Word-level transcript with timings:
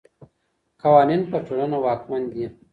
قوانین 0.81 1.21
پر 1.31 1.39
ټولنه 1.47 1.77
واکمن 1.85 2.21
دي. 2.31 2.45